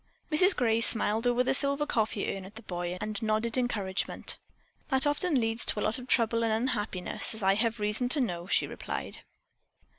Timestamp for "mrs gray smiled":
0.31-1.27